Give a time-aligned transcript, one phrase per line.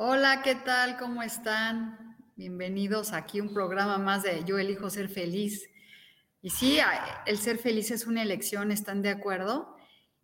[0.00, 0.96] Hola, ¿qué tal?
[0.96, 2.16] ¿Cómo están?
[2.36, 5.68] Bienvenidos aquí a un programa más de Yo elijo ser feliz.
[6.40, 6.78] Y sí,
[7.26, 9.74] el ser feliz es una elección, ¿están de acuerdo?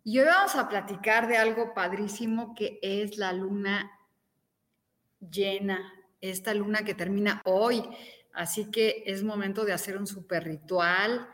[0.01, 3.91] Y hoy vamos a platicar de algo padrísimo que es la luna
[5.19, 7.83] llena, esta luna que termina hoy.
[8.31, 11.27] Así que es momento de hacer un super ritual.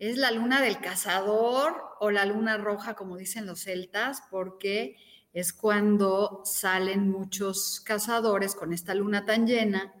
[0.00, 4.96] Es la luna del cazador o la luna roja, como dicen los celtas, porque
[5.34, 9.92] es cuando salen muchos cazadores con esta luna tan llena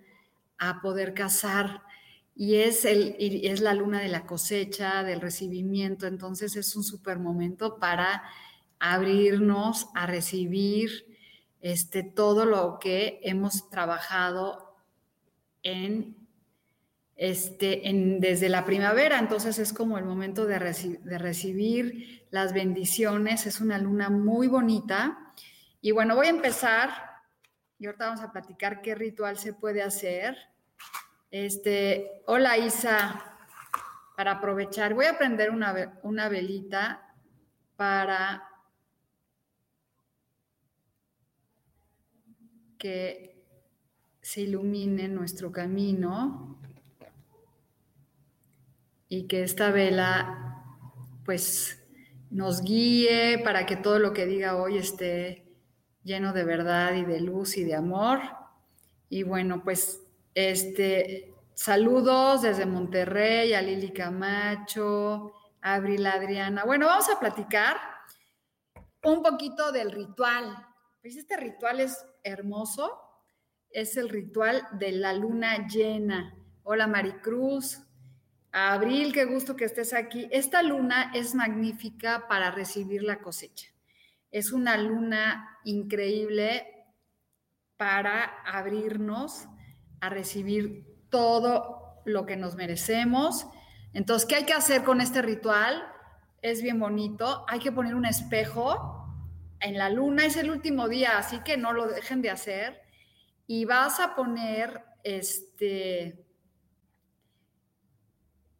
[0.58, 1.82] a poder cazar.
[2.36, 6.06] Y es, el, es la luna de la cosecha, del recibimiento.
[6.06, 8.22] Entonces es un súper momento para
[8.78, 11.04] abrirnos a recibir
[11.60, 14.76] este, todo lo que hemos trabajado
[15.64, 16.16] en
[17.16, 23.46] este, en, desde la primavera, entonces es como el momento de, de, recibir las bendiciones,
[23.46, 25.23] es una luna muy bonita
[25.84, 26.88] y bueno, voy a empezar
[27.78, 30.34] y ahorita vamos a platicar qué ritual se puede hacer.
[31.30, 33.36] Este, hola Isa,
[34.16, 37.14] para aprovechar, voy a prender una, una velita
[37.76, 38.48] para
[42.78, 43.44] que
[44.22, 46.62] se ilumine nuestro camino
[49.10, 50.64] y que esta vela
[51.26, 51.78] pues
[52.30, 55.43] nos guíe para que todo lo que diga hoy esté
[56.04, 58.20] lleno de verdad y de luz y de amor.
[59.08, 60.02] Y bueno, pues
[60.34, 66.64] este, saludos desde Monterrey a Lili Camacho, a Abril Adriana.
[66.64, 67.76] Bueno, vamos a platicar
[69.02, 70.56] un poquito del ritual.
[71.00, 73.00] Pues este ritual es hermoso.
[73.70, 76.36] Es el ritual de la luna llena.
[76.62, 77.80] Hola Maricruz.
[78.52, 80.28] Abril, qué gusto que estés aquí.
[80.30, 83.73] Esta luna es magnífica para recibir la cosecha.
[84.34, 86.66] Es una luna increíble
[87.76, 89.46] para abrirnos
[90.00, 93.46] a recibir todo lo que nos merecemos.
[93.92, 95.84] Entonces, ¿qué hay que hacer con este ritual?
[96.42, 97.46] Es bien bonito.
[97.46, 99.06] Hay que poner un espejo
[99.60, 100.26] en la luna.
[100.26, 102.82] Es el último día, así que no lo dejen de hacer.
[103.46, 106.26] Y vas a poner este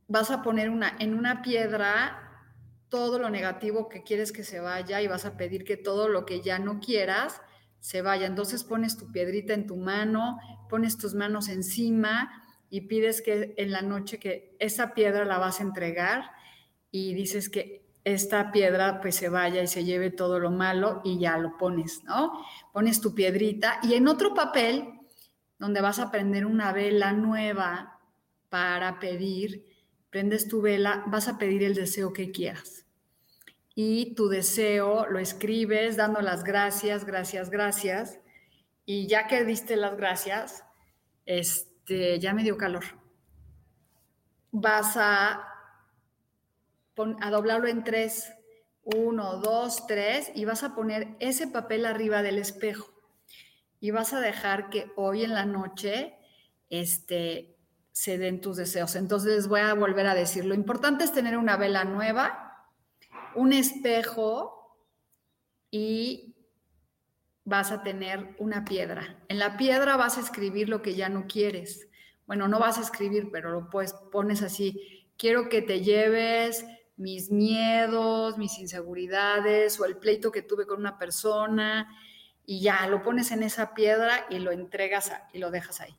[0.07, 2.24] vas a poner una en una piedra
[2.95, 6.25] todo lo negativo que quieres que se vaya y vas a pedir que todo lo
[6.25, 7.43] que ya no quieras
[7.81, 8.25] se vaya.
[8.25, 10.39] Entonces pones tu piedrita en tu mano,
[10.71, 12.31] pones tus manos encima
[12.71, 16.31] y pides que en la noche que esa piedra la vas a entregar
[16.93, 21.19] y dices que esta piedra pues se vaya y se lleve todo lo malo y
[21.19, 22.45] ya lo pones, ¿no?
[22.73, 25.01] Pones tu piedrita y en otro papel
[25.59, 27.99] donde vas a prender una vela nueva
[28.51, 29.65] para pedir,
[30.11, 32.84] prendes tu vela, vas a pedir el deseo que quieras
[33.75, 38.21] y tu deseo lo escribes dando las gracias, gracias, gracias.
[38.85, 40.65] Y ya que diste las gracias,
[41.27, 42.85] este, ya me dio calor.
[44.53, 45.49] Vas a,
[46.97, 48.33] a doblarlo en tres.
[48.83, 50.31] Uno, dos, tres.
[50.35, 52.93] Y vas a poner ese papel arriba del espejo.
[53.81, 56.15] Y vas a dejar que hoy en la noche
[56.71, 57.57] este,
[57.91, 58.95] se den tus deseos.
[58.95, 62.44] Entonces voy a volver a decir, lo importante es tener una vela nueva
[63.37, 64.79] un espejo
[65.71, 66.35] y
[67.45, 69.23] vas a tener una piedra.
[69.29, 71.89] En la piedra vas a escribir lo que ya no quieres.
[72.27, 76.65] Bueno, no vas a escribir, pero lo puedes, pones así, quiero que te lleves
[76.97, 81.89] mis miedos, mis inseguridades o el pleito que tuve con una persona
[82.47, 85.95] y ya lo pones en esa piedra y lo entregas y lo dejas ahí.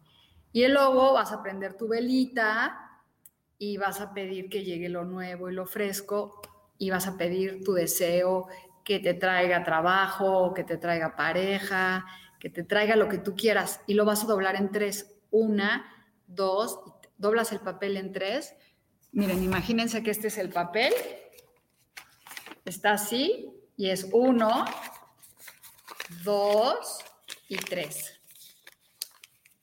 [0.51, 3.03] Y luego vas a prender tu velita
[3.57, 6.41] y vas a pedir que llegue lo nuevo y lo fresco
[6.77, 8.47] y vas a pedir tu deseo
[8.83, 12.05] que te traiga trabajo, que te traiga pareja,
[12.39, 15.11] que te traiga lo que tú quieras y lo vas a doblar en tres.
[15.31, 15.91] Una,
[16.27, 16.79] dos,
[17.17, 18.55] doblas el papel en tres.
[19.11, 20.93] Miren, imagínense que este es el papel.
[22.63, 24.65] Está así y es uno,
[26.23, 26.99] dos
[27.47, 28.19] y tres.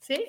[0.01, 0.25] ¿Sí?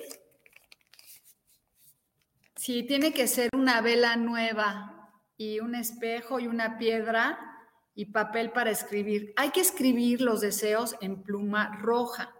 [2.55, 5.02] Sí, tiene que ser una vela nueva
[5.43, 7.37] y un espejo y una piedra
[7.95, 9.33] y papel para escribir.
[9.35, 12.33] Hay que escribir los deseos en pluma roja,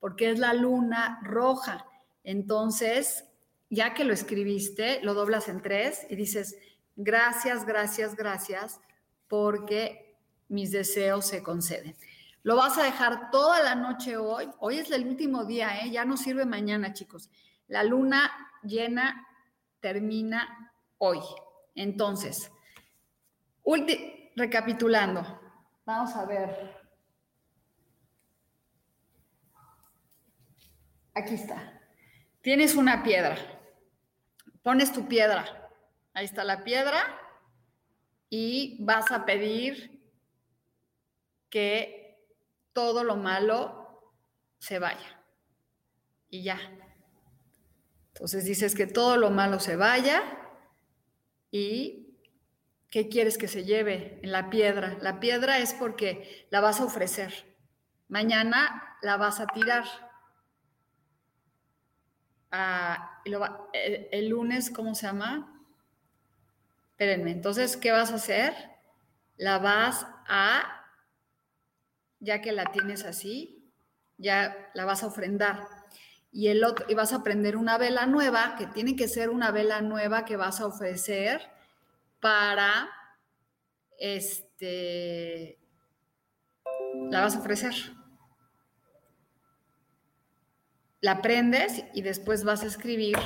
[0.00, 1.86] porque es la luna roja.
[2.24, 3.24] Entonces,
[3.70, 6.56] ya que lo escribiste, lo doblas en tres y dices,
[6.96, 8.80] gracias, gracias, gracias,
[9.28, 10.16] porque
[10.48, 11.94] mis deseos se conceden.
[12.42, 14.48] Lo vas a dejar toda la noche hoy.
[14.58, 15.90] Hoy es el último día, ¿eh?
[15.90, 17.28] ya no sirve mañana, chicos.
[17.66, 18.30] La luna
[18.62, 19.26] llena
[19.80, 21.20] termina hoy.
[21.78, 22.50] Entonces,
[24.34, 25.22] recapitulando,
[25.86, 26.76] vamos a ver.
[31.14, 31.80] Aquí está.
[32.40, 33.36] Tienes una piedra.
[34.64, 35.70] Pones tu piedra.
[36.14, 36.98] Ahí está la piedra.
[38.28, 40.02] Y vas a pedir
[41.48, 42.28] que
[42.72, 44.12] todo lo malo
[44.58, 45.22] se vaya.
[46.28, 46.58] Y ya.
[48.14, 50.47] Entonces dices que todo lo malo se vaya
[51.50, 52.16] y
[52.90, 54.98] ¿qué quieres que se lleve en la piedra?
[55.00, 57.56] La piedra es porque la vas a ofrecer.
[58.08, 59.84] Mañana la vas a tirar.
[62.50, 65.62] Ah, el, el, lunes, ¿cómo se llama?
[66.92, 68.54] Espérenme, entonces, ¿qué vas a hacer?
[69.36, 70.86] La vas a,
[72.20, 73.70] ya que la tienes así,
[74.16, 75.77] ya la vas a ofrendar
[76.30, 79.50] y el otro y vas a prender una vela nueva, que tiene que ser una
[79.50, 81.50] vela nueva que vas a ofrecer
[82.20, 82.88] para
[83.98, 85.58] este
[87.10, 87.74] la vas a ofrecer.
[91.00, 93.16] La prendes y después vas a escribir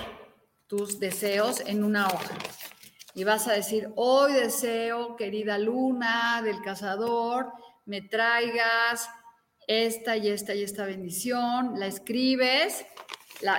[0.66, 2.34] tus deseos en una hoja.
[3.14, 7.52] Y vas a decir, hoy deseo, querida luna del cazador,
[7.84, 9.08] me traigas
[9.80, 12.84] esta y esta y esta bendición, la escribes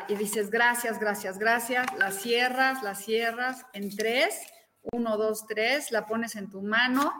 [0.08, 4.40] y dices gracias, gracias, gracias, la cierras, la cierras en tres,
[4.94, 7.12] uno, dos, tres, la pones en tu mano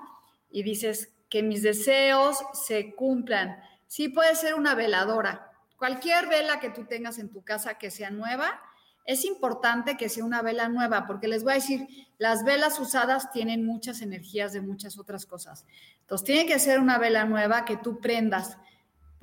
[0.50, 3.60] y dices que mis deseos se cumplan.
[3.88, 8.12] Sí puede ser una veladora, cualquier vela que tú tengas en tu casa que sea
[8.12, 8.62] nueva,
[9.06, 11.88] es importante que sea una vela nueva, porque les voy a decir,
[12.18, 15.66] las velas usadas tienen muchas energías de muchas otras cosas.
[16.00, 18.58] Entonces, tiene que ser una vela nueva que tú prendas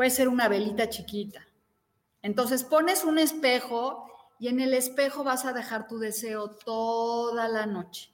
[0.00, 1.46] puede ser una velita chiquita.
[2.22, 7.66] Entonces pones un espejo y en el espejo vas a dejar tu deseo toda la
[7.66, 8.10] noche.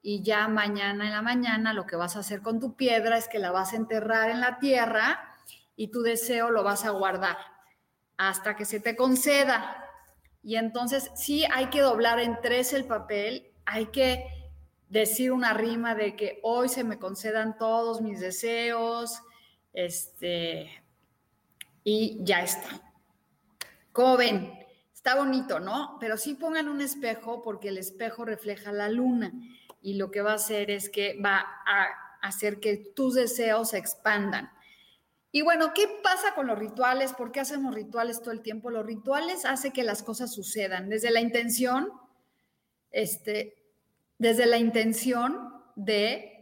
[0.00, 3.26] Y ya mañana en la mañana lo que vas a hacer con tu piedra es
[3.26, 5.36] que la vas a enterrar en la tierra
[5.74, 7.38] y tu deseo lo vas a guardar
[8.16, 9.84] hasta que se te conceda.
[10.44, 14.28] Y entonces sí hay que doblar en tres el papel, hay que
[14.88, 19.20] decir una rima de que hoy se me concedan todos mis deseos,
[19.72, 20.85] este,
[21.88, 22.82] y ya está.
[23.92, 24.52] Como ven,
[24.92, 25.98] está bonito, ¿no?
[26.00, 29.32] Pero sí pongan un espejo porque el espejo refleja la luna
[29.80, 31.86] y lo que va a hacer es que va a
[32.22, 34.50] hacer que tus deseos se expandan.
[35.30, 37.12] Y bueno, ¿qué pasa con los rituales?
[37.12, 38.68] ¿Por qué hacemos rituales todo el tiempo?
[38.70, 41.92] Los rituales hacen que las cosas sucedan desde la intención,
[42.90, 43.62] este,
[44.18, 46.35] desde la intención de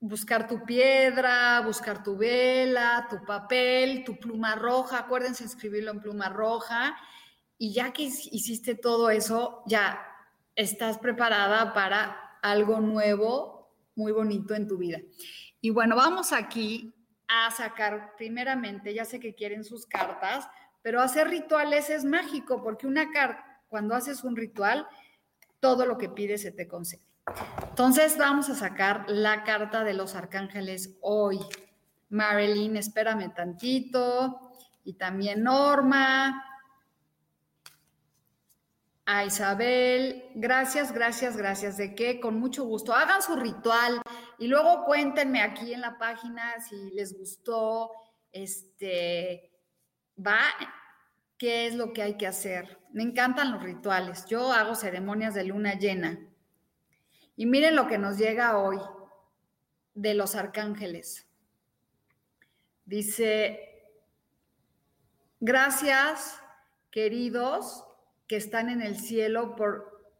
[0.00, 6.28] buscar tu piedra, buscar tu vela, tu papel, tu pluma roja, acuérdense escribirlo en pluma
[6.28, 6.96] roja,
[7.58, 10.06] y ya que hiciste todo eso, ya
[10.54, 15.00] estás preparada para algo nuevo, muy bonito en tu vida.
[15.60, 16.94] Y bueno, vamos aquí
[17.28, 20.48] a sacar primeramente, ya sé que quieren sus cartas,
[20.82, 24.86] pero hacer rituales es mágico, porque una carta, cuando haces un ritual,
[25.58, 27.02] todo lo que pides se te concede.
[27.68, 31.40] Entonces vamos a sacar la carta de los arcángeles hoy.
[32.08, 34.52] Marilyn, espérame tantito.
[34.84, 36.42] Y también Norma.
[39.08, 41.76] A Isabel, gracias, gracias, gracias.
[41.76, 42.18] ¿De qué?
[42.18, 42.92] Con mucho gusto.
[42.92, 44.00] Hagan su ritual
[44.36, 47.92] y luego cuéntenme aquí en la página si les gustó.
[48.32, 49.52] Este,
[50.18, 50.40] va,
[51.38, 52.80] ¿qué es lo que hay que hacer?
[52.92, 54.26] Me encantan los rituales.
[54.26, 56.18] Yo hago ceremonias de luna llena.
[57.36, 58.78] Y miren lo que nos llega hoy
[59.94, 61.26] de los arcángeles.
[62.86, 63.84] Dice,
[65.40, 66.40] gracias
[66.90, 67.84] queridos
[68.26, 70.12] que están en el cielo por,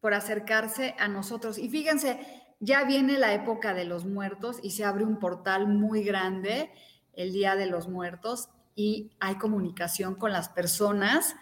[0.00, 1.58] por acercarse a nosotros.
[1.58, 2.20] Y fíjense,
[2.60, 6.70] ya viene la época de los muertos y se abre un portal muy grande
[7.14, 11.34] el Día de los Muertos y hay comunicación con las personas,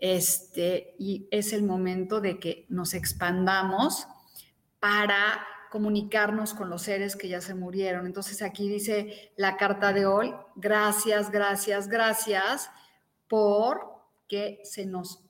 [0.00, 4.08] este, y es el momento de que nos expandamos
[4.80, 8.06] para comunicarnos con los seres que ya se murieron.
[8.06, 12.70] Entonces aquí dice la carta de hoy, gracias, gracias, gracias
[13.28, 15.24] por que se nos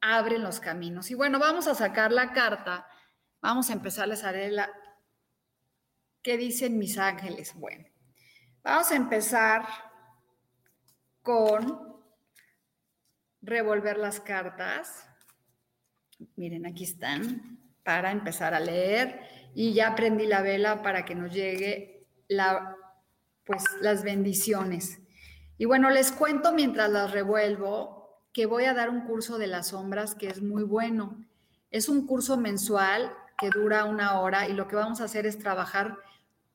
[0.00, 1.10] abren los caminos.
[1.10, 2.86] Y bueno, vamos a sacar la carta,
[3.40, 4.70] vamos a empezarles a leer la...
[6.22, 7.54] ¿Qué dicen mis ángeles?
[7.54, 7.86] Bueno,
[8.62, 9.66] vamos a empezar
[11.22, 12.02] con
[13.40, 15.08] revolver las cartas.
[16.36, 19.18] Miren, aquí están para empezar a leer
[19.54, 22.76] y ya prendí la vela para que nos llegue la,
[23.46, 25.00] pues, las bendiciones.
[25.56, 29.68] Y bueno, les cuento mientras las revuelvo que voy a dar un curso de las
[29.68, 31.24] sombras que es muy bueno.
[31.70, 35.38] Es un curso mensual que dura una hora y lo que vamos a hacer es
[35.38, 35.96] trabajar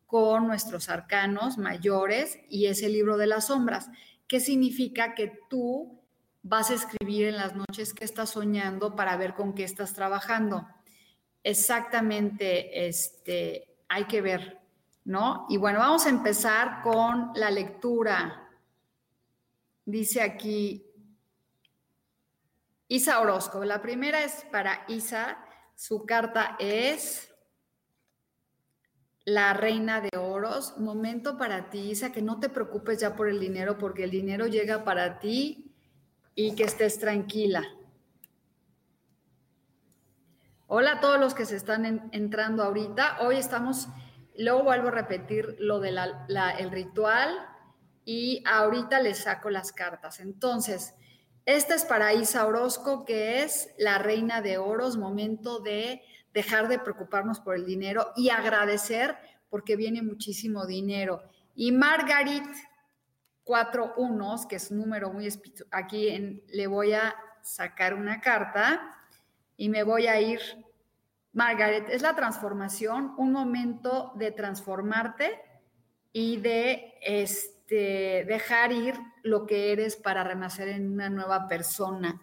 [0.06, 3.90] con nuestros arcanos mayores y ese libro de las sombras.
[4.28, 6.00] ¿Qué significa que tú
[6.44, 10.68] vas a escribir en las noches que estás soñando para ver con qué estás trabajando?
[11.44, 14.60] Exactamente este, hay que ver,
[15.06, 15.46] ¿no?
[15.50, 18.50] Y bueno, vamos a empezar con la lectura.
[19.86, 20.86] Dice aquí
[22.88, 23.64] Isa Orozco.
[23.66, 25.38] La primera es para Isa.
[25.76, 27.34] Su carta es
[29.26, 30.78] la reina de oros.
[30.78, 34.48] Momento para ti, Isa, que no te preocupes ya por el dinero, porque el dinero
[34.48, 35.74] llega para ti
[36.36, 37.64] y que estés tranquila.
[40.68, 43.18] Hola a todos los que se están entrando ahorita.
[43.20, 43.90] Hoy estamos,
[44.38, 46.00] luego vuelvo a repetir lo del
[46.58, 47.38] el ritual
[48.06, 50.22] y ahorita les saco las cartas.
[50.22, 50.96] Entonces,
[51.46, 56.02] esta es para Isa Orozco, que es la reina de oros, momento de
[56.34, 59.18] dejar de preocuparnos por el dinero y agradecer
[59.50, 61.24] porque viene muchísimo dinero.
[61.56, 62.48] Y Margarit,
[63.44, 65.28] cuatro unos, que es un número muy
[65.72, 69.03] aquí en, le voy a sacar una carta
[69.58, 70.40] y me voy a ir.
[71.34, 75.42] Margaret, es la transformación, un momento de transformarte
[76.12, 82.22] y de este, dejar ir lo que eres para renacer en una nueva persona.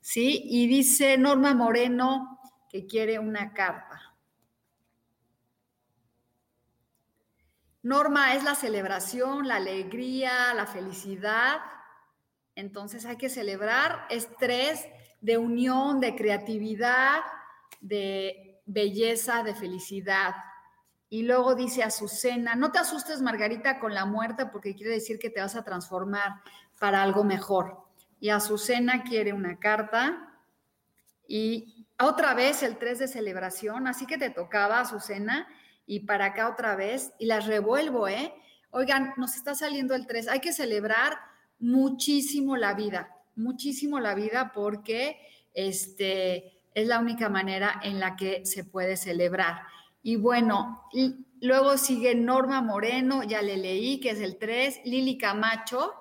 [0.00, 0.42] ¿Sí?
[0.44, 4.12] Y dice Norma Moreno que quiere una carta.
[7.82, 11.60] Norma es la celebración, la alegría, la felicidad.
[12.54, 14.06] Entonces hay que celebrar.
[14.08, 14.86] Estrés
[15.22, 17.20] de unión, de creatividad,
[17.80, 20.34] de belleza, de felicidad.
[21.08, 25.30] Y luego dice Azucena, no te asustes Margarita con la muerte porque quiere decir que
[25.30, 26.42] te vas a transformar
[26.78, 27.78] para algo mejor.
[28.18, 30.28] Y Azucena quiere una carta
[31.28, 35.46] y otra vez el 3 de celebración, así que te tocaba Azucena
[35.86, 38.34] y para acá otra vez y las revuelvo, ¿eh?
[38.70, 41.18] Oigan, nos está saliendo el 3, hay que celebrar
[41.58, 45.18] muchísimo la vida, muchísimo la vida porque
[45.54, 49.62] este, es la única manera en la que se puede celebrar.
[50.02, 55.16] Y bueno, y luego sigue Norma Moreno, ya le leí, que es el 3, Lili
[55.16, 55.94] Camacho.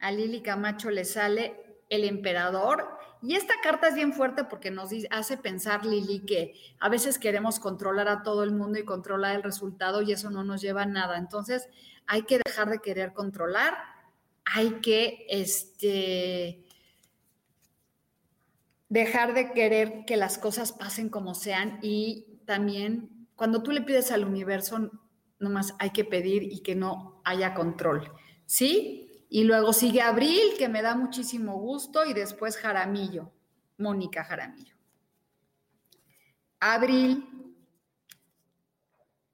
[0.00, 2.98] A Lili Camacho le sale el emperador.
[3.22, 7.58] Y esta carta es bien fuerte porque nos hace pensar, Lili, que a veces queremos
[7.58, 10.86] controlar a todo el mundo y controlar el resultado y eso no nos lleva a
[10.86, 11.16] nada.
[11.16, 11.66] Entonces,
[12.06, 13.93] hay que dejar de querer controlar
[14.44, 16.64] hay que este,
[18.88, 24.12] dejar de querer que las cosas pasen como sean y también cuando tú le pides
[24.12, 24.90] al universo,
[25.38, 28.12] nomás hay que pedir y que no haya control,
[28.46, 29.26] ¿sí?
[29.28, 33.32] Y luego sigue Abril, que me da muchísimo gusto, y después Jaramillo,
[33.78, 34.76] Mónica Jaramillo.
[36.60, 37.56] Abril,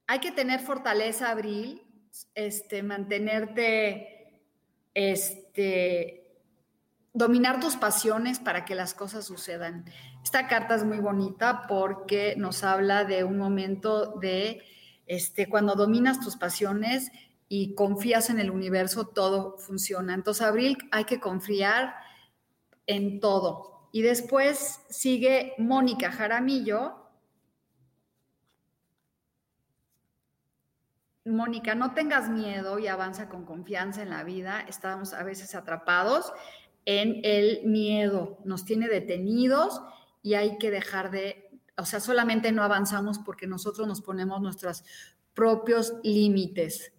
[0.06, 1.82] hay que tener fortaleza, Abril,
[2.34, 4.19] este, mantenerte
[4.94, 6.20] este,
[7.12, 9.84] dominar tus pasiones para que las cosas sucedan.
[10.22, 14.62] Esta carta es muy bonita porque nos habla de un momento de,
[15.06, 17.10] este, cuando dominas tus pasiones
[17.48, 20.14] y confías en el universo, todo funciona.
[20.14, 21.94] Entonces, Abril, hay que confiar
[22.86, 23.88] en todo.
[23.92, 26.99] Y después sigue Mónica Jaramillo,
[31.24, 34.60] Mónica, no tengas miedo y avanza con confianza en la vida.
[34.62, 36.32] Estamos a veces atrapados
[36.86, 39.82] en el miedo, nos tiene detenidos
[40.22, 44.84] y hay que dejar de, o sea, solamente no avanzamos porque nosotros nos ponemos nuestros
[45.34, 46.92] propios límites,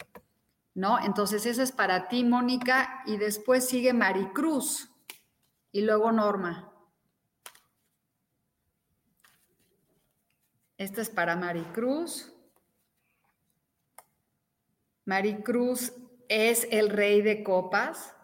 [0.73, 1.03] ¿no?
[1.03, 4.89] Entonces, eso es para ti, Mónica, y después sigue Maricruz
[5.71, 6.71] y luego Norma.
[10.77, 12.33] Esta es para Maricruz.
[15.11, 15.91] Maricruz
[16.29, 18.15] es el rey de copas,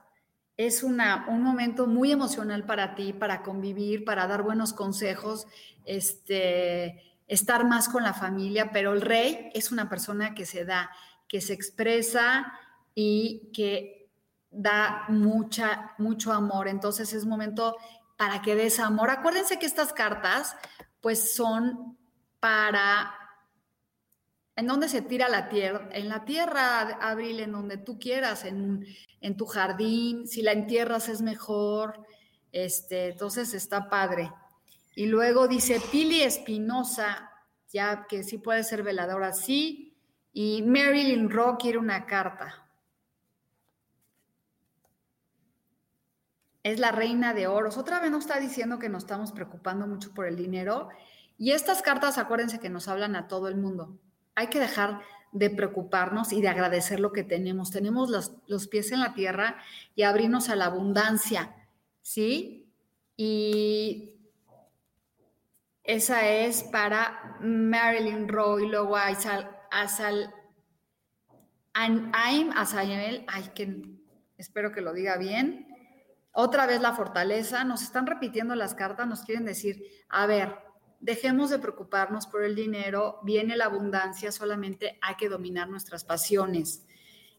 [0.55, 5.47] es una, un momento muy emocional para ti, para convivir, para dar buenos consejos,
[5.83, 10.89] este, estar más con la familia, pero el rey es una persona que se da,
[11.27, 12.53] que se expresa
[12.95, 14.09] y que
[14.49, 16.69] da mucha, mucho amor.
[16.69, 17.75] Entonces es momento
[18.15, 19.09] para que des amor.
[19.09, 20.55] Acuérdense que estas cartas
[21.01, 21.97] pues son
[22.39, 23.26] para
[24.57, 28.87] en donde se tira la tierra, en la tierra, Abril, en donde tú quieras, en,
[29.21, 32.03] en tu jardín, si la entierras es mejor,
[32.51, 34.31] este, entonces está padre.
[34.95, 37.29] Y luego dice Pili Espinosa,
[37.71, 39.95] ya que sí puede ser veladora, sí,
[40.33, 42.67] y Marilyn Rock quiere una carta.
[46.63, 47.77] Es la reina de oros.
[47.77, 50.89] Otra vez nos está diciendo que nos estamos preocupando mucho por el dinero.
[51.37, 53.99] Y estas cartas, acuérdense que nos hablan a todo el mundo
[54.37, 55.01] hay que dejar
[55.31, 57.71] de preocuparnos y de agradecer lo que tenemos.
[57.71, 59.57] Tenemos los, pies en la tierra
[59.95, 61.55] y abrirnos a la abundancia,
[62.03, 62.71] ¿sí?
[63.15, 64.13] Y
[65.83, 70.31] esa es para Marilyn Roy, luego Asal, Asal,
[71.73, 73.81] Aim Asayel, ay, que
[74.37, 75.67] espero que lo diga bien.
[76.31, 80.66] Otra vez la fortaleza, nos están repitiendo las cartas, nos quieren decir, a ver,
[80.99, 86.83] dejemos de preocuparnos por el dinero, viene la abundancia, solamente hay que dominar nuestras pasiones.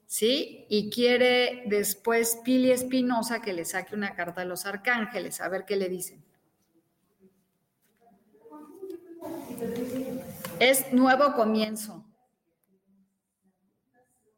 [0.07, 0.65] ¿Sí?
[0.71, 5.67] Y quiere después Pili Espinosa que le saque una carta a los arcángeles, a ver
[5.67, 6.25] qué le dicen.
[10.61, 12.05] Es nuevo comienzo.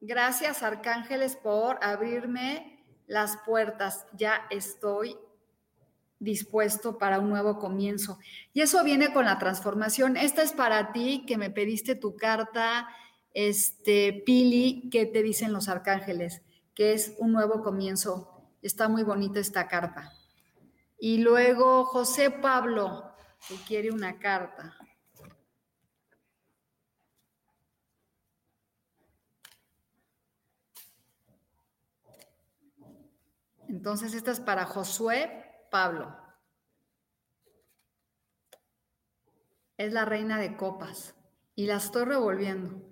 [0.01, 4.07] Gracias, arcángeles, por abrirme las puertas.
[4.15, 5.17] Ya estoy
[6.21, 8.19] dispuesto para un nuevo comienzo.
[8.53, 10.17] Y eso viene con la transformación.
[10.17, 12.89] Esta es para ti que me pediste tu carta,
[13.33, 16.43] este, Pili, que te dicen los arcángeles,
[16.75, 18.45] que es un nuevo comienzo.
[18.63, 20.13] Está muy bonita esta carta.
[20.99, 23.15] Y luego José Pablo,
[23.49, 24.77] que quiere una carta.
[33.69, 36.17] Entonces, esta es para Josué Pablo.
[39.77, 41.15] Es la reina de copas
[41.55, 42.83] y la estoy revolviendo.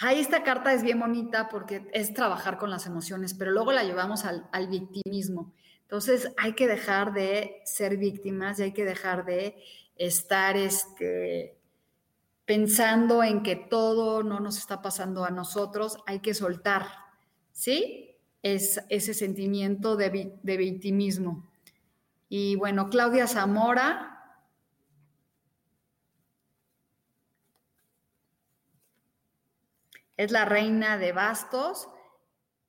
[0.00, 3.84] Ahí esta carta es bien bonita porque es trabajar con las emociones, pero luego la
[3.84, 5.52] llevamos al, al victimismo.
[5.82, 9.56] Entonces hay que dejar de ser víctimas y hay que dejar de
[9.96, 11.56] estar este,
[12.44, 15.98] pensando en que todo no nos está pasando a nosotros.
[16.06, 16.88] Hay que soltar,
[17.52, 18.16] ¿sí?
[18.42, 21.48] Es ese sentimiento de, de victimismo.
[22.28, 24.10] Y bueno, Claudia Zamora.
[30.16, 31.88] Es la reina de bastos.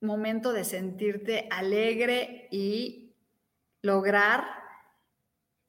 [0.01, 3.15] Momento de sentirte alegre y
[3.81, 4.45] lograr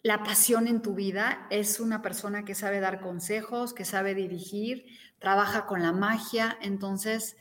[0.02, 1.46] la pasión en tu vida.
[1.50, 4.86] Es una persona que sabe dar consejos, que sabe dirigir,
[5.18, 6.56] trabaja con la magia.
[6.60, 7.36] Entonces,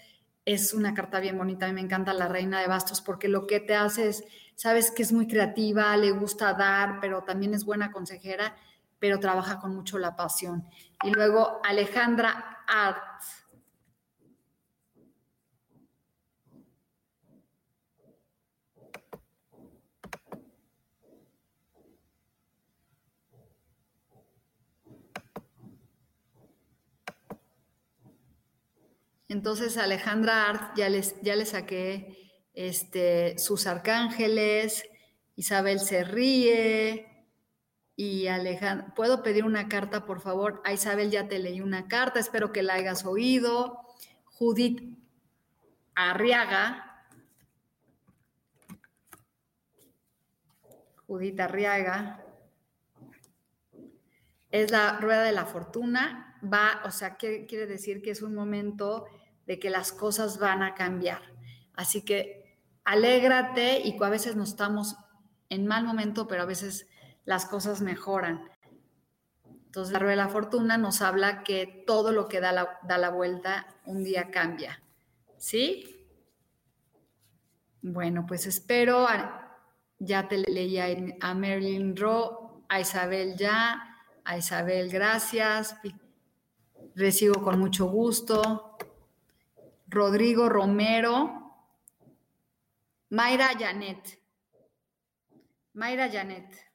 [0.46, 1.66] es una carta bien bonita.
[1.66, 4.24] A mí me encanta la reina de bastos porque lo que te hace es
[4.56, 8.56] sabes que es muy creativa, le gusta dar, pero también es buena consejera,
[9.00, 10.66] pero trabaja con mucho la pasión.
[11.04, 13.22] Y luego Alejandra Art.
[29.28, 32.25] Entonces Alejandra Art ya les ya le saqué
[32.56, 34.86] este, sus arcángeles,
[35.36, 37.28] Isabel se ríe
[37.96, 40.62] y Alejandra, ¿puedo pedir una carta, por favor?
[40.66, 43.80] A Isabel ya te leí una carta, espero que la hayas oído.
[44.26, 44.98] Judith
[45.94, 47.06] Arriaga.
[51.08, 52.22] Judith Arriaga.
[54.52, 56.38] Es la rueda de la fortuna.
[56.42, 59.06] Va, o sea, quiere decir que es un momento
[59.46, 61.22] de que las cosas van a cambiar.
[61.74, 62.45] Así que
[62.86, 64.96] alégrate y a veces no estamos
[65.50, 66.88] en mal momento, pero a veces
[67.26, 68.50] las cosas mejoran.
[69.66, 72.98] Entonces, la rueda de la fortuna nos habla que todo lo que da la, da
[72.98, 74.82] la vuelta un día cambia.
[75.38, 76.08] ¿Sí?
[77.82, 79.06] Bueno, pues espero,
[80.00, 85.76] ya te leí a, Marilyn Rowe, a Isabel ya, a Isabel gracias,
[86.96, 88.78] recibo con mucho gusto.
[89.88, 91.45] Rodrigo Romero,
[93.10, 94.20] Mayra Janet.
[95.74, 96.66] Mayra Janet.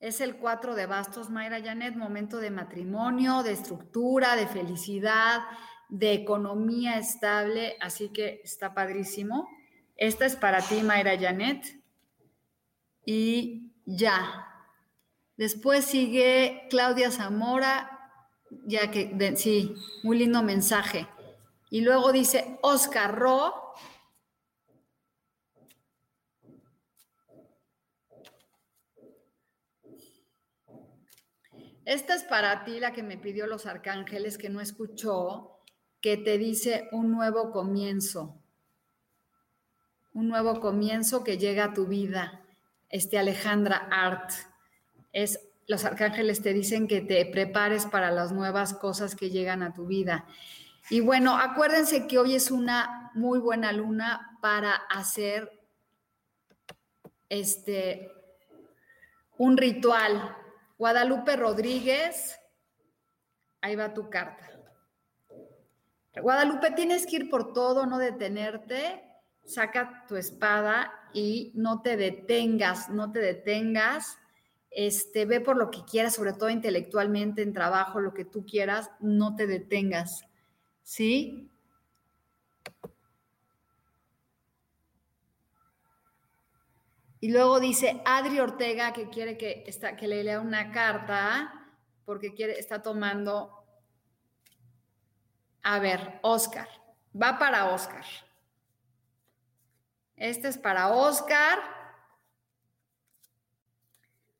[0.00, 5.42] Es el 4 de bastos, Mayra Janet, momento de matrimonio, de estructura, de felicidad,
[5.88, 9.48] de economía estable, así que está padrísimo.
[9.96, 11.80] Esta es para ti, Mayra Janet.
[13.04, 14.48] Y ya.
[15.36, 18.10] Después sigue Claudia Zamora,
[18.66, 21.06] ya que, sí, muy lindo mensaje.
[21.70, 23.61] Y luego dice Oscar Ro.
[31.84, 35.58] Esta es para ti, la que me pidió los arcángeles, que no escuchó,
[36.00, 38.36] que te dice un nuevo comienzo.
[40.12, 42.42] Un nuevo comienzo que llega a tu vida.
[42.88, 44.30] Este Alejandra Art.
[45.12, 49.72] Es, los arcángeles te dicen que te prepares para las nuevas cosas que llegan a
[49.72, 50.26] tu vida.
[50.90, 55.50] Y bueno, acuérdense que hoy es una muy buena luna para hacer
[57.28, 58.10] este
[59.38, 60.36] un ritual.
[60.82, 62.40] Guadalupe Rodríguez,
[63.60, 64.50] ahí va tu carta.
[66.20, 69.00] Guadalupe, tienes que ir por todo, no detenerte.
[69.44, 74.18] Saca tu espada y no te detengas, no te detengas.
[74.72, 78.90] Este, ve por lo que quieras, sobre todo intelectualmente, en trabajo, lo que tú quieras,
[78.98, 80.24] no te detengas.
[80.82, 81.51] ¿sí?
[87.22, 89.64] Y luego dice Adri Ortega que quiere que,
[90.08, 91.54] le lea una carta
[92.04, 93.64] porque quiere, está tomando.
[95.62, 96.66] A ver, Oscar.
[97.14, 98.04] Va para Oscar.
[100.16, 101.60] Este es para Oscar.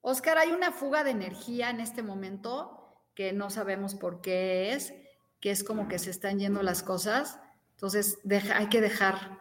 [0.00, 4.92] Oscar, hay una fuga de energía en este momento que no sabemos por qué es
[5.40, 7.38] que es como que se están yendo las cosas.
[7.74, 8.18] Entonces,
[8.52, 9.38] hay que dejar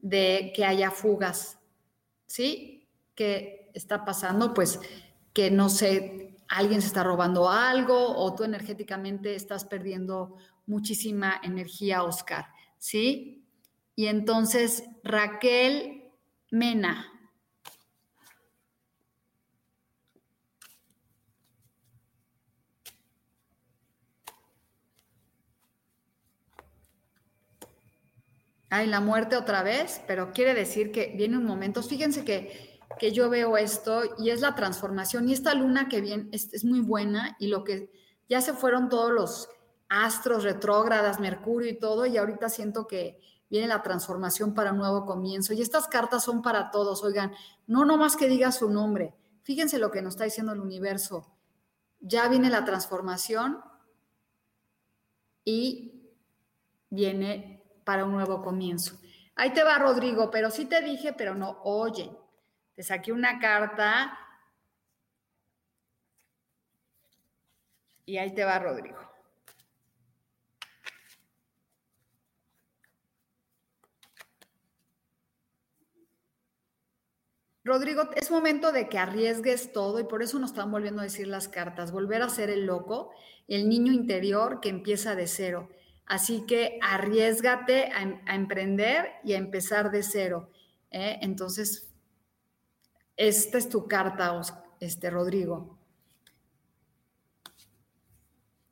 [0.00, 1.60] de que haya fugas,
[2.26, 2.79] ¿sí?
[3.20, 4.54] ¿Qué está pasando?
[4.54, 4.80] Pues
[5.34, 12.02] que no sé, alguien se está robando algo o tú energéticamente estás perdiendo muchísima energía,
[12.02, 12.46] Oscar,
[12.78, 13.44] ¿sí?
[13.94, 16.04] Y entonces, Raquel
[16.50, 17.08] Mena,
[28.72, 31.82] Ay, la muerte otra vez, pero quiere decir que viene un momento.
[31.82, 35.28] Fíjense que, que yo veo esto y es la transformación.
[35.28, 37.90] Y esta luna que viene es, muy buena y lo que
[38.28, 39.48] ya se fueron todos los
[39.88, 45.04] astros retrógradas, Mercurio y todo, y ahorita siento que viene la transformación para un nuevo
[45.04, 45.52] comienzo.
[45.52, 47.32] Y estas cartas son para todos, oigan,
[47.66, 51.32] no nomás que diga su nombre, fíjense lo que nos está diciendo el universo.
[52.00, 53.60] Ya viene la transformación
[55.44, 56.12] y
[56.88, 58.96] viene para un nuevo comienzo.
[59.34, 62.10] Ahí te va, Rodrigo, pero sí te dije, pero no, oye,
[62.80, 64.18] te saqué una carta
[68.06, 68.96] y ahí te va, Rodrigo.
[77.64, 81.26] Rodrigo, es momento de que arriesgues todo y por eso nos están volviendo a decir
[81.26, 83.12] las cartas, volver a ser el loco,
[83.46, 85.68] el niño interior que empieza de cero.
[86.06, 90.48] Así que arriesgate a, emprender y a empezar de cero.
[90.90, 91.18] ¿eh?
[91.20, 91.89] Entonces,
[93.20, 94.40] esta es tu carta,
[94.80, 95.78] este, Rodrigo.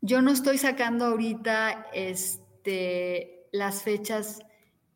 [0.00, 4.40] Yo no estoy sacando ahorita este, las fechas,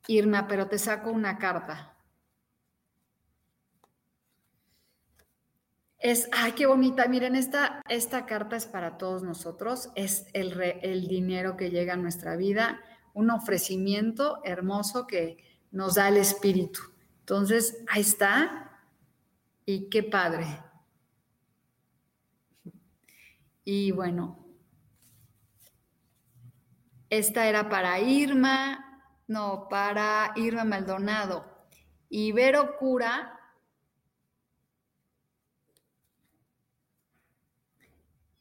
[0.06, 1.94] Irma, pero te saco una carta.
[5.98, 7.06] Es, ay, qué bonita.
[7.08, 9.90] Miren, esta, esta carta es para todos nosotros.
[9.96, 12.80] Es el, el dinero que llega a nuestra vida,
[13.12, 15.36] un ofrecimiento hermoso que
[15.70, 16.80] nos da el espíritu.
[17.20, 18.71] Entonces, ahí está.
[19.64, 20.46] Y qué padre.
[23.64, 24.44] Y bueno,
[27.11, 31.44] esta era para Irma, no, para Irma Maldonado.
[32.09, 33.38] Ibero Cura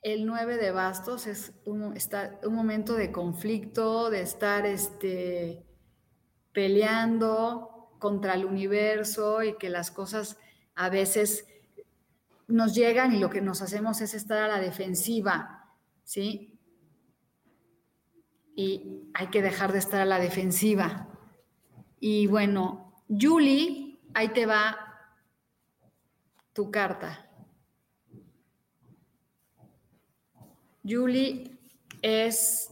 [0.01, 5.63] el 9 de bastos es un, un momento de conflicto, de estar este,
[6.51, 10.37] peleando contra el universo y que las cosas
[10.75, 11.45] a veces
[12.47, 15.69] nos llegan y lo que nos hacemos es estar a la defensiva,
[16.03, 16.59] ¿sí?
[18.55, 21.07] Y hay que dejar de estar a la defensiva.
[21.99, 24.77] Y bueno, Julie, ahí te va
[26.53, 27.29] tu carta.
[30.83, 31.57] Julie
[32.01, 32.69] es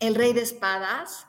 [0.00, 1.26] el rey de espadas.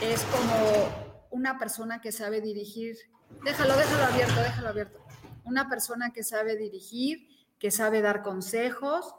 [0.00, 1.01] Es como
[1.32, 2.96] una persona que sabe dirigir.
[3.44, 4.98] Déjalo, déjalo abierto, déjalo abierto.
[5.44, 7.26] Una persona que sabe dirigir,
[7.58, 9.14] que sabe dar consejos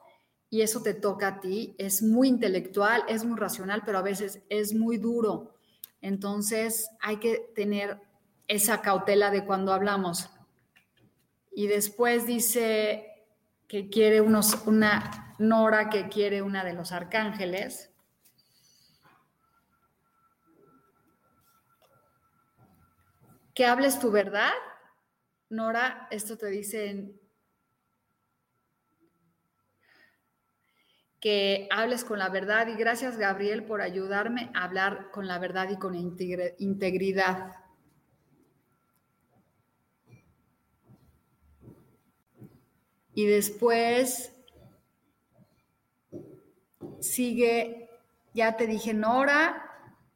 [0.50, 1.76] y eso te toca a ti.
[1.78, 5.56] Es muy intelectual, es muy racional, pero a veces es muy duro.
[6.02, 8.00] Entonces hay que tener
[8.48, 10.30] esa cautela de cuando hablamos.
[11.56, 13.26] Y después dice
[13.68, 17.93] que quiere unos, una Nora, que quiere una de los arcángeles.
[23.54, 24.52] Que hables tu verdad.
[25.50, 27.24] Nora, esto te dice en
[31.24, 35.70] que hables con la verdad y gracias Gabriel por ayudarme a hablar con la verdad
[35.70, 37.56] y con integridad.
[43.16, 44.34] Y después
[47.00, 47.90] sigue,
[48.34, 49.72] ya te dije, Nora,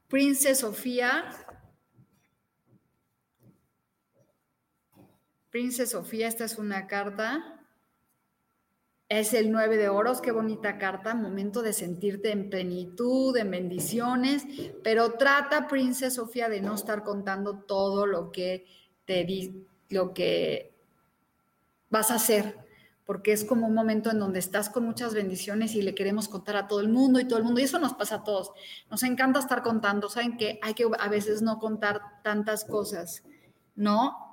[0.08, 1.32] Princesa Sofía.
[5.50, 7.54] Princesa Sofía, esta es una carta.
[9.10, 14.44] Es el 9 de oros, qué bonita carta, momento de sentirte en plenitud, en bendiciones,
[14.84, 18.66] pero trata, Princesa Sofía, de no estar contando todo lo que
[19.06, 20.74] te di, lo que
[21.90, 22.58] vas a hacer,
[23.06, 26.58] porque es como un momento en donde estás con muchas bendiciones y le queremos contar
[26.58, 28.52] a todo el mundo y todo el mundo, y eso nos pasa a todos.
[28.92, 33.24] Nos encanta estar contando, saben que hay que a veces no contar tantas cosas,
[33.74, 34.27] ¿no?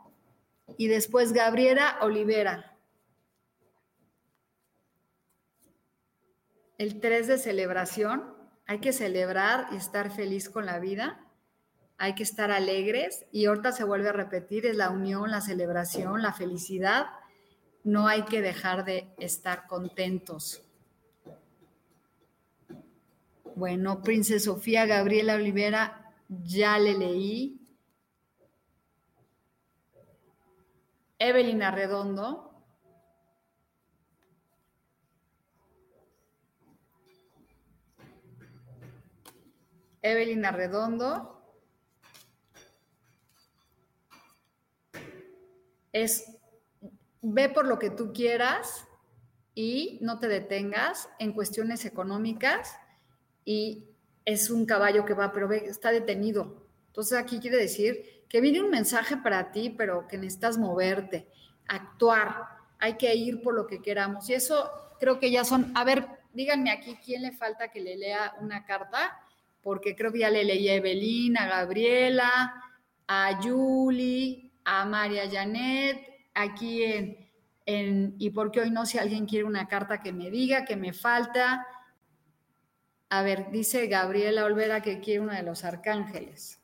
[0.77, 2.77] Y después Gabriela Olivera,
[6.79, 8.35] el 3 de celebración,
[8.67, 11.21] hay que celebrar y estar feliz con la vida,
[11.99, 16.23] hay que estar alegres y ahorita se vuelve a repetir, es la unión, la celebración,
[16.23, 17.07] la felicidad,
[17.85, 20.63] no hay que dejar de estar contentos.
[23.55, 27.61] Bueno, Princesa Sofía Gabriela Olivera, ya le leí.
[31.19, 32.55] Evelyn Arredondo,
[40.03, 41.31] Evelyn Arredondo.
[45.93, 46.35] Es
[47.23, 48.87] ve por lo que tú quieras
[49.55, 52.77] y no te detengas en cuestiones económicas
[53.45, 53.89] y
[54.27, 56.67] es un caballo que va, pero está detenido.
[56.89, 61.29] Entonces aquí quiere decir que viene un mensaje para ti, pero que necesitas moverte,
[61.69, 62.49] actuar,
[62.81, 64.29] hay que ir por lo que queramos.
[64.29, 67.97] Y eso creo que ya son, a ver, díganme aquí quién le falta que le
[67.97, 69.21] lea una carta
[69.63, 72.61] porque creo que ya le leí a Evelyn, a Gabriela,
[73.07, 77.31] a Julie, a María Janet, aquí en,
[77.67, 80.93] en, y porque hoy no, si alguien quiere una carta que me diga, que me
[80.93, 81.69] falta.
[83.11, 86.64] A ver, dice Gabriela Olvera que quiere una de los arcángeles.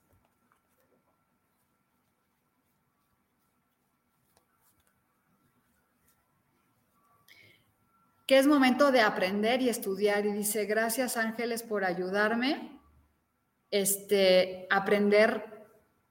[8.31, 10.25] Que es momento de aprender y estudiar.
[10.25, 12.81] Y dice, gracias ángeles por ayudarme
[13.73, 15.67] este, aprender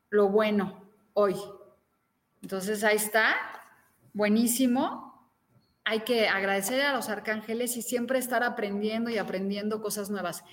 [0.10, 1.38] lo bueno hoy.
[2.42, 3.38] Entonces ahí está,
[4.12, 5.32] buenísimo.
[5.86, 10.44] Hay que agradecer a los arcángeles y siempre estar aprendiendo y aprendiendo cosas nuevas.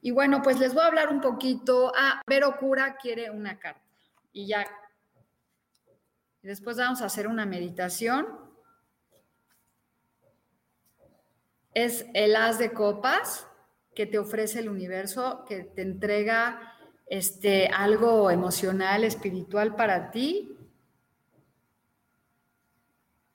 [0.00, 1.92] Y bueno, pues les voy a hablar un poquito.
[1.96, 3.82] Ah, Vero Cura quiere una carta.
[4.32, 4.64] Y ya.
[6.42, 8.45] después vamos a hacer una meditación.
[11.76, 13.46] Es el as de copas
[13.94, 16.72] que te ofrece el universo, que te entrega
[17.04, 20.56] este, algo emocional, espiritual para ti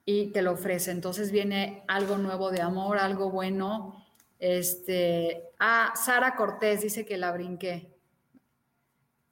[0.06, 0.90] y te lo ofrece.
[0.90, 4.04] Entonces viene algo nuevo de amor, algo bueno.
[4.40, 7.96] Este, ah, Sara Cortés dice que la brinqué.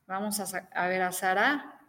[0.06, 1.82] Vamos a, a ver a Sara.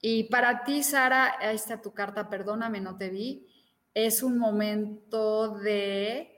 [0.00, 3.55] Y para ti, Sara, ahí está tu carta, perdóname, no te vi.
[3.96, 6.36] Es un momento de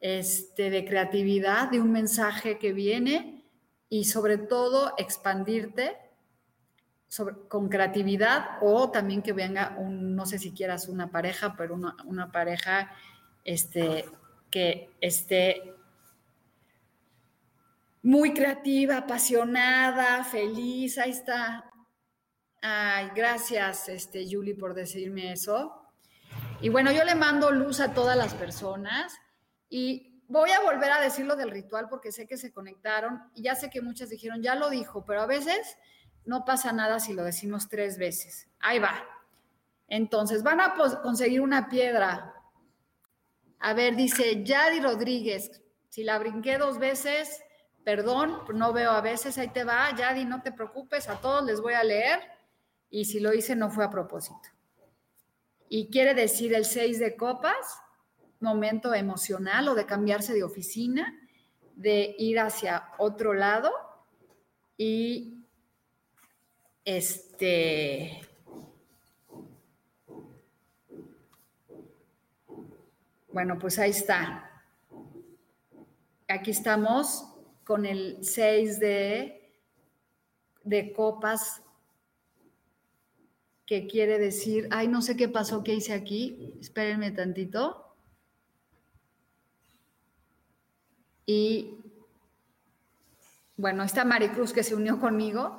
[0.00, 3.44] este, de creatividad, de un mensaje que viene
[3.90, 5.98] y sobre todo expandirte
[7.48, 12.32] con creatividad o también que venga un, no sé si quieras una pareja, pero una,
[12.32, 12.90] pareja
[13.44, 14.06] este,
[14.50, 15.74] que esté
[18.00, 21.70] muy creativa, apasionada, feliz, ahí está.
[22.62, 25.83] Ay, gracias, este, Julie, por decirme eso.
[26.64, 29.14] Y bueno, yo le mando luz a todas las personas
[29.68, 33.54] y voy a volver a decirlo del ritual porque sé que se conectaron y ya
[33.54, 35.76] sé que muchas dijeron, ya lo dijo, pero a veces
[36.24, 38.48] no pasa nada si lo decimos tres veces.
[38.60, 38.94] Ahí va.
[39.88, 42.32] Entonces, van a conseguir una piedra.
[43.58, 47.42] A ver, dice Yadi Rodríguez, si la brinqué dos veces,
[47.84, 51.60] perdón, no veo a veces, ahí te va, Yadi, no te preocupes, a todos les
[51.60, 52.20] voy a leer
[52.88, 54.53] y si lo hice no fue a propósito.
[55.68, 57.56] Y quiere decir el seis de copas,
[58.40, 61.18] momento emocional o de cambiarse de oficina,
[61.74, 63.72] de ir hacia otro lado
[64.76, 65.44] y
[66.84, 68.20] este
[73.34, 74.48] Bueno, pues ahí está.
[76.28, 77.24] Aquí estamos
[77.64, 79.60] con el 6 de,
[80.62, 81.60] de copas,
[83.66, 87.96] que quiere decir, ay, no sé qué pasó, qué hice aquí, espérenme tantito.
[91.26, 91.78] Y
[93.56, 95.58] bueno, está Maricruz que se unió conmigo,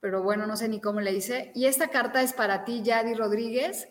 [0.00, 1.52] pero bueno, no sé ni cómo le hice.
[1.54, 3.88] Y esta carta es para ti, Yadi Rodríguez,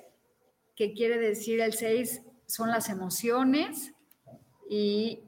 [0.75, 3.93] que quiere decir el 6 son las emociones
[4.69, 5.23] y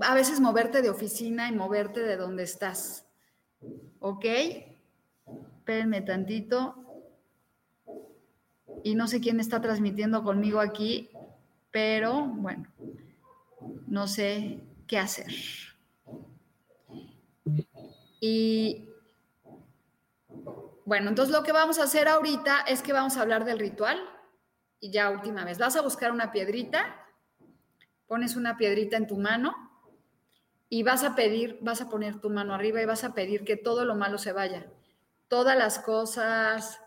[0.00, 3.06] a veces moverte de oficina y moverte de donde estás.
[4.00, 4.24] ¿Ok?
[5.62, 6.74] Espérenme tantito.
[8.82, 11.08] Y no sé quién está transmitiendo conmigo aquí,
[11.70, 12.66] pero bueno,
[13.86, 15.32] no sé qué hacer.
[18.20, 18.88] Y
[20.84, 24.00] bueno, entonces lo que vamos a hacer ahorita es que vamos a hablar del ritual.
[24.80, 27.06] Y ya última vez, vas a buscar una piedrita,
[28.08, 29.54] pones una piedrita en tu mano
[30.68, 33.56] y vas a pedir, vas a poner tu mano arriba y vas a pedir que
[33.56, 34.66] todo lo malo se vaya.
[35.32, 36.78] Todas las cosas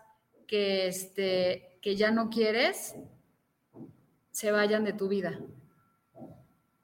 [0.46, 2.94] que, este, que ya no quieres
[4.30, 5.40] se vayan de tu vida.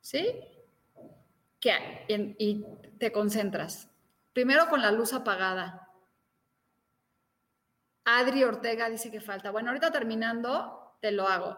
[0.01, 0.27] ¿Sí?
[1.61, 2.65] Que, y
[2.99, 3.89] te concentras.
[4.33, 5.89] Primero con la luz apagada
[8.05, 9.53] Adri Ortega dice que falta.
[9.53, 11.57] Bueno, ahorita terminando, te lo hago.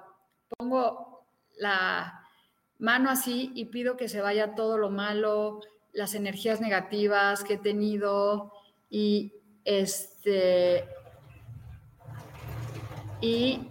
[0.59, 2.29] Pongo la
[2.77, 5.61] mano así y pido que se vaya todo lo malo,
[5.95, 8.53] las energías negativas que he tenido
[8.91, 9.33] y
[9.65, 10.89] este
[13.21, 13.71] y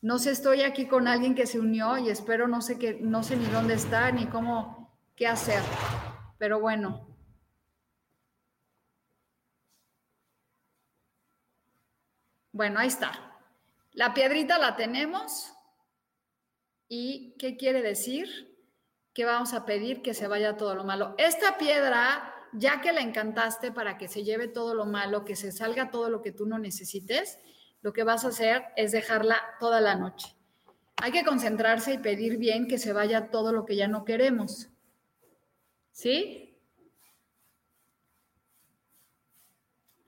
[0.00, 3.22] no sé, estoy aquí con alguien que se unió y espero no sé qué, no
[3.22, 5.62] sé ni dónde está ni cómo qué hacer.
[6.38, 7.12] Pero bueno,
[12.52, 13.12] Bueno, ahí está.
[13.92, 15.52] La piedrita la tenemos.
[16.86, 18.54] ¿Y qué quiere decir?
[19.14, 21.14] Que vamos a pedir que se vaya todo lo malo.
[21.16, 25.52] Esta piedra, ya que la encantaste para que se lleve todo lo malo, que se
[25.52, 27.38] salga todo lo que tú no necesites,
[27.80, 30.34] lo que vas a hacer es dejarla toda la noche.
[30.96, 34.68] Hay que concentrarse y pedir bien que se vaya todo lo que ya no queremos.
[35.90, 36.52] ¿Sí?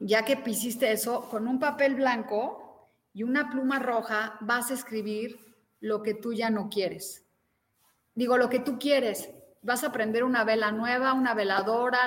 [0.06, 5.56] ya que pisiste eso, con un papel blanco y una pluma roja vas a escribir
[5.80, 7.24] lo que tú ya no quieres.
[8.14, 9.30] Digo, lo que tú quieres.
[9.64, 11.98] Vas a prender una vela nueva, una veladora,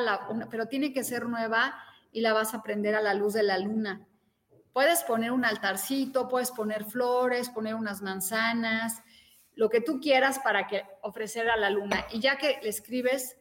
[0.50, 1.78] pero tiene que ser nueva
[2.12, 4.08] y la vas a prender a la luz de la luna.
[4.72, 9.02] Puedes poner un altarcito, puedes poner flores, poner unas manzanas,
[9.56, 12.06] lo que tú quieras para que ofrecer a la luna.
[12.12, 13.36] Y ya que le escribes,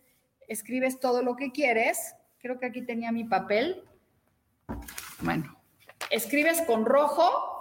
[0.48, 2.14] escribes todo lo que quieres.
[2.38, 3.84] Creo que aquí tenía mi papel
[5.20, 5.56] bueno,
[6.10, 7.52] escribes con rojo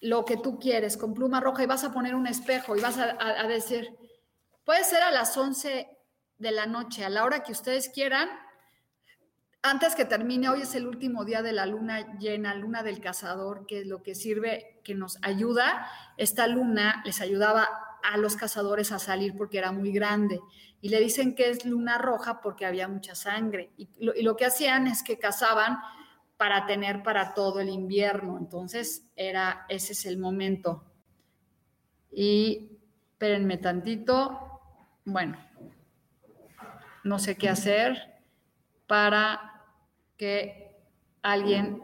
[0.00, 2.98] lo que tú quieres, con pluma roja, y vas a poner un espejo y vas
[2.98, 3.96] a, decir,
[4.64, 5.88] puede ser a las 11
[6.38, 8.28] de la noche, a la hora que ustedes quieran,
[9.62, 13.66] antes que termine, hoy es el último día de la luna llena, luna del cazador,
[13.66, 15.86] que es lo que sirve, que nos ayuda.
[16.16, 17.68] Esta luna les ayudaba
[18.02, 20.40] a los cazadores a salir porque era muy grande.
[20.80, 23.70] Y le dicen que es luna roja porque había mucha sangre.
[23.76, 25.76] Y lo, que hacían es que cazaban
[26.38, 28.38] para tener para todo el invierno.
[28.38, 30.84] Entonces, era, ese es el momento.
[32.10, 32.78] Y
[33.12, 34.49] espérenme tantito.
[35.04, 35.36] Bueno,
[37.04, 38.22] no sé qué hacer
[38.86, 39.64] para
[40.16, 40.76] que
[41.22, 41.82] alguien...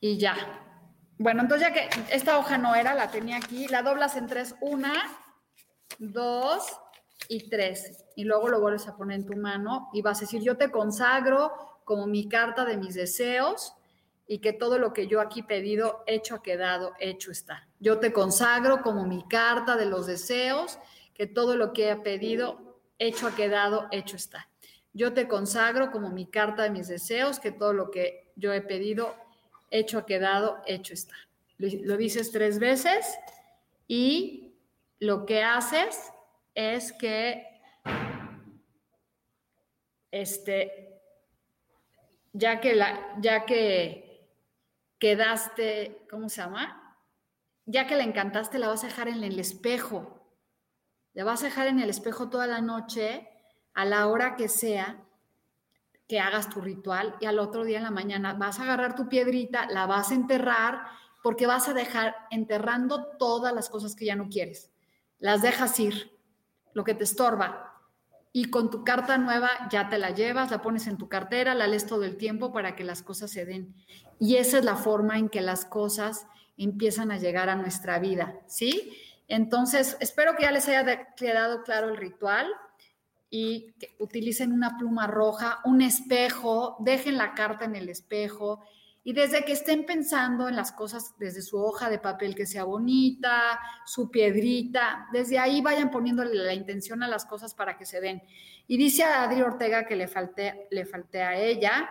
[0.00, 0.36] Y ya,
[1.18, 4.54] bueno, entonces ya que esta hoja no era, la tenía aquí, la doblas en tres,
[4.60, 4.92] una,
[5.98, 6.64] dos
[7.28, 8.04] y tres.
[8.14, 10.70] Y luego lo vuelves a poner en tu mano y vas a decir, yo te
[10.70, 11.52] consagro
[11.84, 13.74] como mi carta de mis deseos
[14.28, 17.66] y que todo lo que yo aquí pedido, hecho ha quedado, hecho está.
[17.80, 20.78] Yo te consagro como mi carta de los deseos,
[21.14, 24.50] que todo lo que he pedido, hecho ha quedado, hecho está.
[24.92, 28.60] Yo te consagro como mi carta de mis deseos, que todo lo que yo he
[28.60, 29.16] pedido,
[29.70, 31.14] hecho ha quedado, hecho está.
[31.56, 33.18] Lo dices tres veces
[33.88, 34.54] y
[35.00, 36.12] lo que haces
[36.54, 37.46] es que
[40.10, 41.00] este,
[42.32, 44.07] ya que la, ya que
[44.98, 46.96] quedaste, ¿cómo se llama?
[47.66, 50.26] Ya que la encantaste, la vas a dejar en el espejo.
[51.12, 53.28] La vas a dejar en el espejo toda la noche,
[53.74, 55.04] a la hora que sea,
[56.08, 59.08] que hagas tu ritual y al otro día en la mañana vas a agarrar tu
[59.08, 60.86] piedrita, la vas a enterrar
[61.22, 64.72] porque vas a dejar enterrando todas las cosas que ya no quieres.
[65.18, 66.18] Las dejas ir,
[66.72, 67.67] lo que te estorba.
[68.32, 71.66] Y con tu carta nueva ya te la llevas, la pones en tu cartera, la
[71.66, 73.74] lees todo el tiempo para que las cosas se den.
[74.20, 76.26] Y esa es la forma en que las cosas
[76.56, 78.92] empiezan a llegar a nuestra vida, ¿sí?
[79.28, 82.46] Entonces, espero que ya les haya quedado claro el ritual
[83.30, 88.62] y que utilicen una pluma roja, un espejo, dejen la carta en el espejo
[89.04, 92.64] y desde que estén pensando en las cosas desde su hoja de papel que sea
[92.64, 98.00] bonita, su piedrita, desde ahí vayan poniéndole la intención a las cosas para que se
[98.00, 98.22] den.
[98.66, 101.88] Y dice a Adri Ortega que le falté, le falté a ella,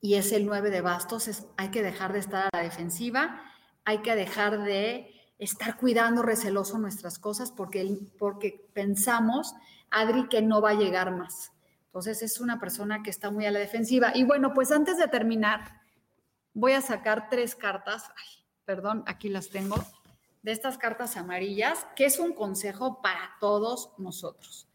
[0.00, 3.42] y es el 9 de bastos, es, hay que dejar de estar a la defensiva,
[3.84, 9.54] hay que dejar de estar cuidando receloso nuestras cosas porque, porque pensamos,
[9.90, 11.52] Adri, que no va a llegar más.
[11.88, 14.12] Entonces es una persona que está muy a la defensiva.
[14.14, 15.80] Y bueno, pues antes de terminar,
[16.52, 18.10] voy a sacar tres cartas,
[18.64, 19.76] perdón, aquí las tengo,
[20.42, 24.68] de estas cartas amarillas, que es un consejo para todos nosotros.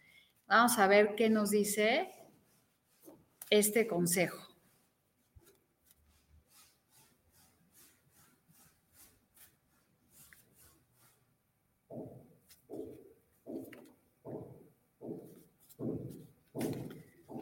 [0.48, 2.12] Vamos a ver qué nos dice
[3.50, 4.53] este consejo.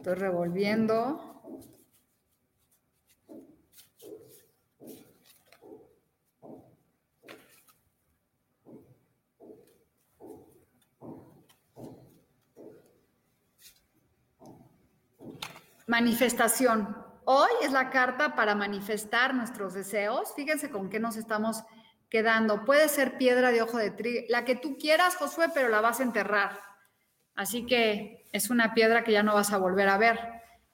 [0.02, 1.20] Estoy revolviendo.
[15.86, 16.96] Manifestación.
[17.24, 20.34] Hoy es la carta para manifestar nuestros deseos.
[20.34, 21.62] Fíjense con qué nos estamos
[22.10, 22.64] quedando.
[22.64, 26.00] Puede ser piedra de ojo de trigo, la que tú quieras, Josué, pero la vas
[26.00, 26.71] a enterrar.
[27.34, 30.18] Así que es una piedra que ya no vas a volver a ver.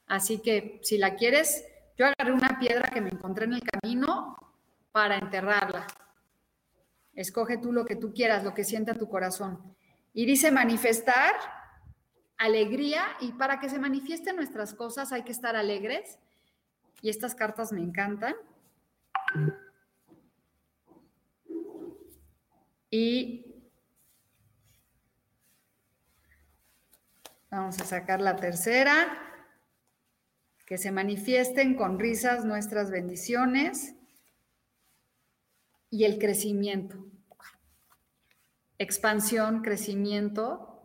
[0.07, 1.65] Así que si la quieres,
[1.97, 4.37] yo agarré una piedra que me encontré en el camino
[4.93, 5.87] para enterrarla.
[7.15, 9.77] Escoge tú lo que tú quieras, lo que sienta tu corazón.
[10.15, 11.35] Y dice manifestar
[12.39, 16.19] alegría y para que se manifiesten nuestras cosas hay que estar alegres.
[17.03, 18.35] Y estas cartas me encantan.
[22.91, 23.48] Y
[27.69, 29.09] Vamos a sacar la tercera.
[30.65, 33.95] Que se manifiesten con risas nuestras bendiciones
[35.91, 36.97] y el crecimiento.
[38.79, 40.83] Expansión, crecimiento.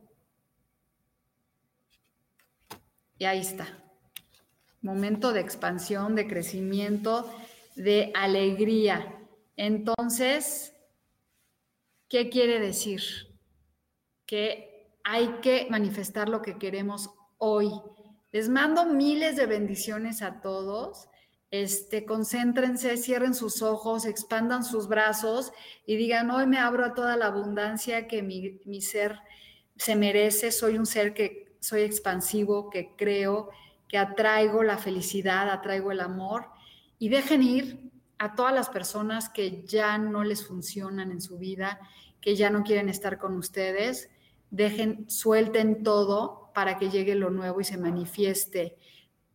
[3.18, 3.82] Y ahí está.
[4.82, 7.34] Momento de expansión, de crecimiento,
[7.78, 9.22] de alegría.
[9.56, 10.76] Entonces,
[12.10, 13.02] ¿qué quiere decir?
[14.26, 14.73] Que
[15.04, 17.70] hay que manifestar lo que queremos hoy.
[18.32, 21.10] Les mando miles de bendiciones a todos.
[21.51, 25.51] Este, concéntrense, cierren sus ojos, expandan sus brazos
[25.86, 29.20] y digan, hoy me abro a toda la abundancia que mi, mi ser
[29.76, 30.51] se merece.
[30.51, 33.49] Soy un ser que soy expansivo, que creo,
[33.88, 36.47] que atraigo la felicidad, atraigo el amor.
[36.97, 41.80] Y dejen ir a todas las personas que ya no les funcionan en su vida,
[42.20, 44.10] que ya no quieren estar con ustedes
[44.54, 48.78] dejen, suelten todo para que llegue lo nuevo y se manifieste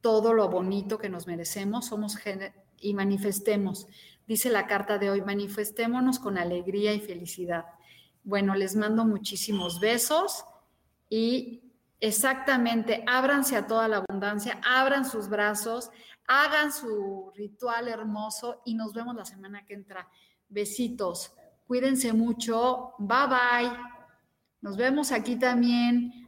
[0.00, 2.16] todo lo bonito que nos merecemos, somos
[2.78, 3.88] y manifestemos.
[4.28, 7.64] Dice la carta de hoy, manifestémonos con alegría y felicidad.
[8.22, 10.44] Bueno, les mando muchísimos besos
[11.10, 11.62] y
[11.98, 15.90] exactamente, ábranse a toda la abundancia, abran sus brazos,
[16.28, 20.08] hagan su ritual hermoso y nos vemos la semana que entra.
[20.48, 21.32] Besitos,
[21.66, 23.97] cuídense mucho, bye bye.
[24.60, 26.27] Nos vemos aquí también.